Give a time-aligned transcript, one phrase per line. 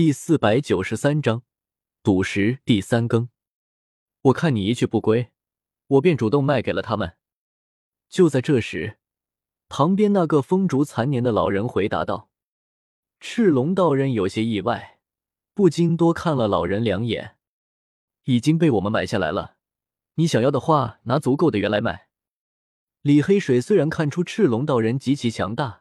[0.00, 1.42] 第四百九十三章
[2.02, 3.28] 赌石第三更。
[4.22, 5.30] 我看你一去不归，
[5.88, 7.18] 我便主动卖给了他们。
[8.08, 8.96] 就在这时，
[9.68, 12.30] 旁边那个风烛残年的老人回答道
[13.20, 15.00] ：“赤龙道人有些意外，
[15.52, 17.36] 不禁多看了老人两眼。
[18.24, 19.56] 已经被我们买下来了，
[20.14, 22.08] 你想要的话，拿足够的元来买。”
[23.02, 25.79] 李黑水虽然看出赤龙道人极其强大。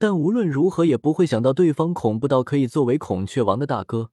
[0.00, 4.12] 但无论如何也不会想到对方恐怖到可以作为孔雀王的大哥，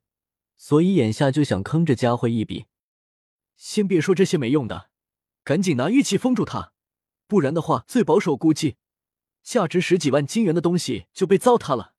[0.57, 2.65] 所以眼下就想坑这家伙一笔。
[3.55, 4.89] 先别说这些没用的，
[5.45, 6.73] 赶紧拿玉器封住他，
[7.25, 8.75] 不然的话，最保守估计，
[9.41, 11.93] 价值十几万金元的东西就被糟蹋了。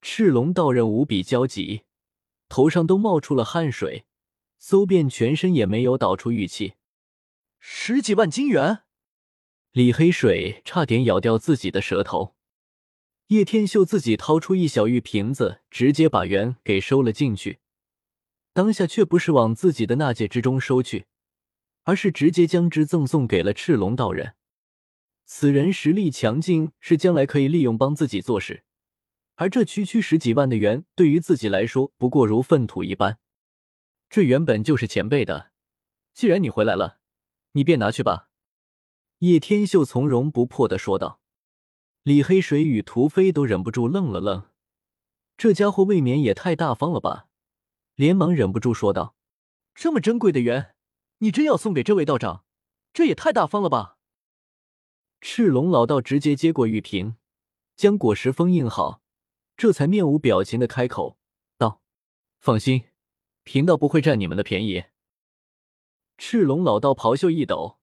[0.00, 1.82] 赤龙道人无比焦急，
[2.48, 4.06] 头上都冒出了汗水，
[4.58, 6.74] 搜遍全身也没有导出玉器。
[7.58, 8.84] 十几万金元，
[9.72, 12.36] 李黑水差点咬掉自己的舌头。
[13.32, 17.60] 叶天秀自己掏出一小玉瓶子，直接把元给收了进去。
[18.52, 21.06] 当下却不是往自己的纳戒之中收去，
[21.84, 24.34] 而是直接将之赠送给了赤龙道人。
[25.24, 28.64] 此人实力强劲，是将来可以利用帮自己做事。
[29.36, 33.18] 而这区区十几万的元，对于自己来说不过如粪土一般。
[34.10, 35.52] 这原本就是前辈的，
[36.12, 36.98] 既然你回来了，
[37.52, 38.28] 你便拿去吧。”
[39.20, 41.21] 叶天秀从容不迫的说道。
[42.04, 44.48] 李黑水与屠飞都忍不住愣了愣，
[45.36, 47.28] 这家伙未免也太大方了吧！
[47.94, 49.14] 连忙忍不住说道
[49.72, 50.74] ：“这么珍贵的缘，
[51.18, 52.44] 你真要送给这位道长？
[52.92, 53.98] 这也太大方了吧！”
[55.22, 57.14] 赤龙老道直接接过玉瓶，
[57.76, 59.00] 将果实封印好，
[59.56, 61.16] 这才面无表情的开口
[61.56, 61.82] 道
[62.40, 62.82] ：“放心，
[63.44, 64.86] 贫道不会占你们的便宜。”
[66.18, 67.78] 赤龙老道袍袖一抖，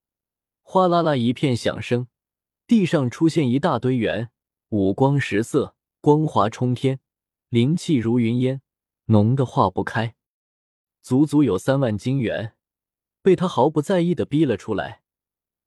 [0.61, 2.07] 哗啦啦一片响声。
[2.69, 4.29] 地上出现一大堆圆，
[4.69, 6.99] 五光十色，光华冲天，
[7.49, 8.61] 灵气如云烟，
[9.05, 10.13] 浓得化不开，
[11.01, 12.53] 足足有三万金元，
[13.23, 15.01] 被他毫不在意的逼了出来，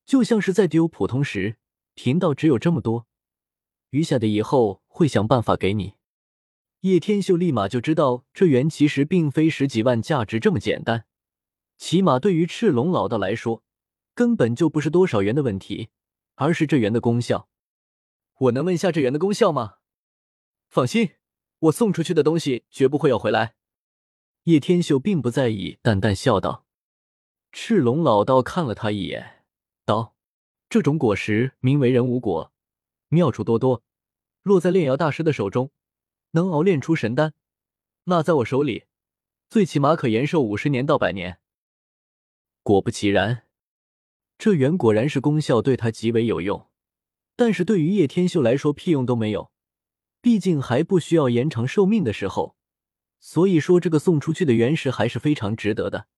[0.06, 1.56] 就像是在丢普通石。
[1.94, 3.08] 贫道只有这么多，
[3.90, 5.94] 余下的以后会想办法给你。
[6.82, 11.06] 叶天秀立马就知道，这元其实并非十几万价值这么简单，
[11.76, 13.64] 起码对于赤龙老道来说，
[14.14, 15.88] 根本就不是多少元的问题。
[16.42, 17.48] 而是这元的功效，
[18.38, 19.76] 我能问下这元的功效吗？
[20.68, 21.12] 放心，
[21.60, 23.54] 我送出去的东西绝不会要回来。
[24.44, 26.66] 叶天秀并不在意，淡淡笑道。
[27.52, 29.44] 赤龙老道看了他一眼，
[29.84, 30.16] 道
[30.68, 32.52] ：“这种果实名为人无果，
[33.08, 33.84] 妙处多多。
[34.42, 35.70] 落在炼瑶大师的手中，
[36.32, 37.30] 能熬炼出神丹；
[38.04, 38.86] 那在我手里，
[39.48, 41.38] 最起码可延寿五十年到百年。”
[42.64, 43.46] 果不其然。
[44.42, 46.68] 这元果然是功效对他极为有用，
[47.36, 49.52] 但是对于叶天秀来说屁用都没有，
[50.20, 52.56] 毕竟还不需要延长寿命的时候。
[53.20, 56.08] 所以说，这个送出去的原石还是非常值得的，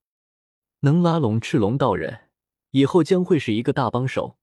[0.81, 2.31] 能拉拢赤龙道人，
[2.71, 4.39] 以后将会是一个大帮手。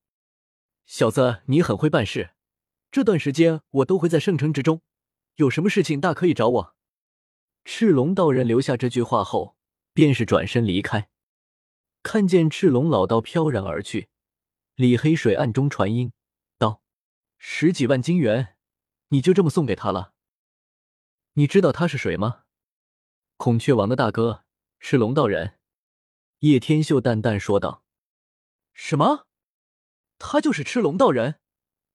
[0.85, 2.35] 小子，你很会办事，
[2.91, 4.83] 这段时间我都会在圣城之中，
[5.37, 6.75] 有什么事情大可以找我。
[7.65, 9.55] 赤龙道人留下这句话后，
[9.91, 11.09] 便是转身离开。
[12.03, 14.09] 看见赤龙老道飘然而去，
[14.75, 16.11] 李黑水暗中传音
[16.57, 16.81] 道
[17.37, 18.55] ：“十几万金元，
[19.09, 20.13] 你就这么送给他了？
[21.33, 22.43] 你知道他是谁吗？
[23.37, 24.43] 孔雀王的大哥，
[24.79, 25.59] 赤龙道人。”
[26.39, 27.83] 叶天秀淡淡说道
[28.73, 29.27] ：“什么？
[30.17, 31.39] 他就是赤龙道人？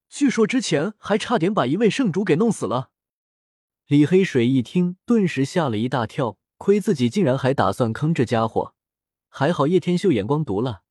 [0.07, 2.91] 据说之前还差点把一位圣主给弄死了。”
[3.87, 8.73] 李黑水一听，顿时吓了一大跳，亏自己竟然还打算坑这家伙。
[9.37, 10.81] 还好叶天秀眼光毒辣，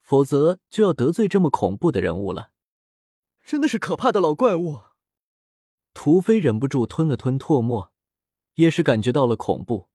[0.00, 2.50] 否则就要得罪这么恐怖的人物了。
[3.44, 4.80] 真的是可怕的老怪物。
[5.92, 7.92] 屠飞忍不住吞了吞唾沫，
[8.54, 9.90] 也是感觉到了恐怖，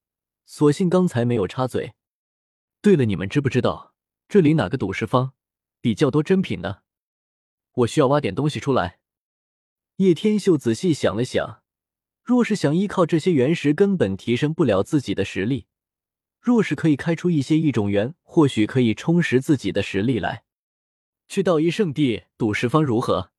[0.45, 1.95] 所幸刚才没有插嘴。
[2.79, 3.95] 对了，你们知不知道
[4.29, 5.33] 这里哪个赌石方
[5.81, 6.81] 比较多珍品呢？
[7.77, 8.99] 我需要挖点东西出来。
[9.95, 11.63] 叶天秀仔细想了想，
[12.21, 15.65] 若是想依靠这些原石，根本提升不了自己的实力。
[16.45, 20.43] 若是可以开出一些异种元，或许可以充实自己的实力来。
[21.27, 23.31] 去道一圣地赌石方如何？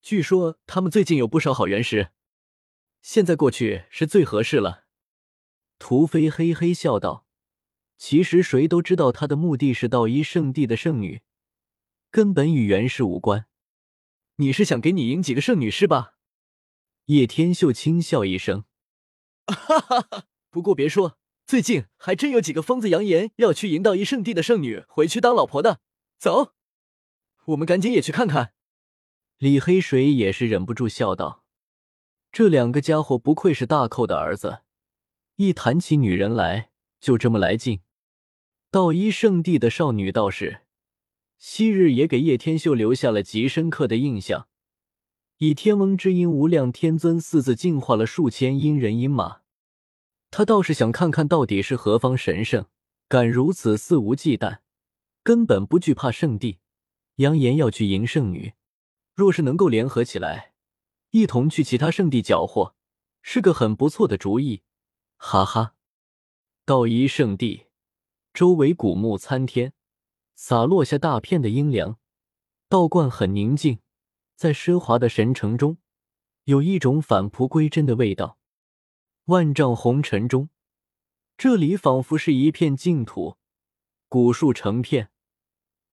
[0.00, 2.12] 据说他们最近有不少好原石，
[3.02, 4.86] 现在过去是最合适了。
[5.78, 7.26] 屠飞嘿嘿笑道
[7.98, 11.20] ：“其实谁都知道他的目的是道一圣地的圣女，
[12.10, 13.44] 根本与原石无关。
[14.36, 16.14] 你是想给你赢几个圣女是吧？”
[17.04, 18.64] 叶天秀轻笑一声
[19.44, 20.24] ：“哈哈哈！
[20.48, 21.18] 不过别说。”
[21.54, 25.78] 最近还真有几个疯子扬言要去迎道一圣地的圣女回去当老婆的，
[26.18, 26.52] 走，
[27.44, 28.54] 我们赶紧也去看看。
[29.38, 31.44] 李黑水也是忍不住笑道
[32.32, 34.62] ：“这两个家伙不愧是大寇的儿子，
[35.36, 36.70] 一谈起女人来，
[37.00, 37.82] 就这么来劲。
[38.72, 40.62] 道一圣地的少女道士，
[41.38, 44.48] 昔日也给叶天秀留下了极深刻的印象。
[45.38, 49.42] 以天翁之音无量天尊四字净化了数千阴人阴马，
[50.36, 52.66] 他倒是想看看到底是何方神圣，
[53.06, 54.58] 敢如此肆无忌惮，
[55.22, 56.58] 根本不惧怕圣地，
[57.18, 58.54] 扬言要去迎圣女。
[59.14, 60.54] 若是能够联合起来，
[61.12, 62.74] 一同去其他圣地缴获，
[63.22, 64.62] 是个很不错的主意。
[65.18, 65.76] 哈哈，
[66.64, 67.66] 道一圣地。
[68.32, 69.72] 周围古木参天，
[70.34, 71.96] 洒落下大片的阴凉。
[72.68, 73.78] 道观很宁静，
[74.34, 75.78] 在奢华的神城中，
[76.42, 78.40] 有一种返璞归真的味道。
[79.26, 80.50] 万丈红尘中，
[81.38, 83.38] 这里仿佛是一片净土，
[84.10, 85.10] 古树成片，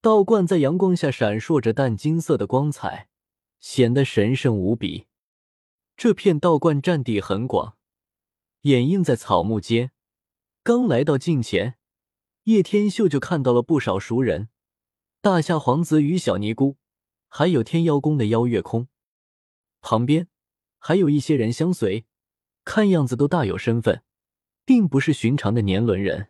[0.01, 3.07] 道观在阳光下闪烁着淡金色的光彩，
[3.61, 5.07] 显得神圣无比。
[5.95, 7.77] 这片道观占地很广，
[8.63, 9.91] 掩映在草木间。
[10.61, 11.77] 刚来到近前。
[12.45, 14.49] 叶天秀就看到了不少熟人，
[15.21, 16.75] 大夏皇子与小尼姑，
[17.29, 18.87] 还有天妖宫的邀月空，
[19.79, 20.27] 旁边
[20.79, 22.07] 还有一些人相随，
[22.63, 24.03] 看样子都大有身份，
[24.65, 26.29] 并不是寻常的年轮人。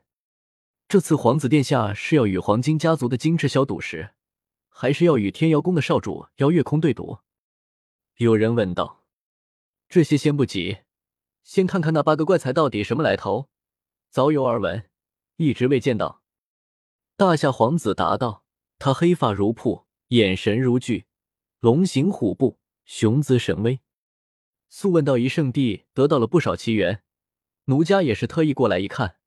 [0.88, 4.12] 这次皇子殿下是要与黄金家族的金翅小赌石，
[4.70, 7.20] 还是要与天妖宫的少主邀月空对赌？
[8.18, 9.06] 有人问道。
[9.88, 10.80] 这些先不急，
[11.44, 13.50] 先看看那八个怪才到底什么来头。
[14.10, 14.90] 早有耳闻。
[15.38, 16.22] 一直未见到，
[17.18, 18.44] 大夏皇子答道
[18.78, 21.08] ：“他黑发如瀑，眼神如炬，
[21.60, 23.80] 龙行虎步，雄姿神威。
[24.74, 27.04] 素问道一圣地得到了不少奇缘，
[27.66, 29.18] 奴家也是特意过来一看。”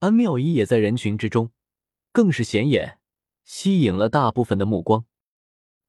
[0.00, 1.52] 安妙仪也在人群之中，
[2.12, 2.98] 更是显眼，
[3.44, 5.06] 吸引了大部分的目光。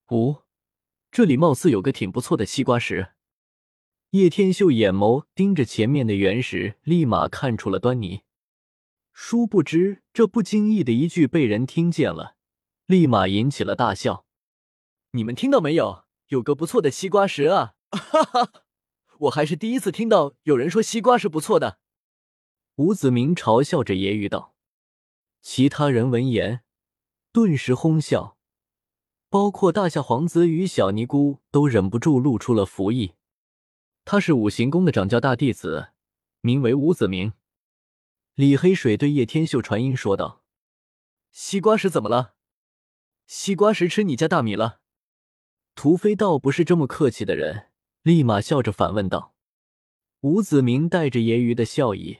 [0.09, 0.43] 哦，
[1.11, 3.13] 这里貌似有个挺不错的西瓜石。
[4.11, 8.21] 叶天秀眼眸盯着前面的原石，立马看出了端倪。
[9.11, 12.35] 殊不知，这不经意的一句被人听见了，
[12.85, 14.27] 立马引起了大笑。
[15.11, 16.05] 你们听到没有？
[16.27, 17.73] 有个不错的西瓜石啊！
[17.91, 18.63] 哈哈，
[19.19, 21.79] 我还是第一次听到有人说西瓜是不错的。
[22.75, 24.55] 吴子明嘲笑着揶揄道。
[25.41, 26.61] 其他人闻言
[27.31, 28.37] 顿时哄笑，
[29.29, 33.15] 包括大夏皇子与小尼姑都忍不住露出了服意。
[34.05, 35.89] 他是五行宫的掌教大弟子，
[36.41, 37.33] 名为吴子明。
[38.35, 40.43] 李黑水对叶天秀传音说道
[41.31, 42.35] ：“西瓜石怎么了？
[43.27, 44.79] 西瓜石吃你家大米了？”
[45.75, 47.68] 屠飞倒不是这么客气的人，
[48.03, 49.33] 立马笑着反问道。
[50.21, 52.19] 吴子明带着揶揄的笑意，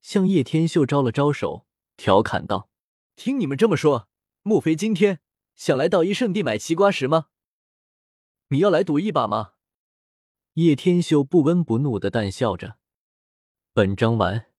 [0.00, 1.66] 向叶天秀招了招手，
[1.96, 2.68] 调侃道
[3.16, 4.08] ：“听你们这么说，
[4.42, 5.20] 莫非今天
[5.54, 7.26] 想来道一圣地买西瓜石吗？
[8.48, 9.52] 你要来赌一把吗？”
[10.54, 12.76] 叶天秀不温不怒的淡笑着。
[13.72, 14.51] 本章完。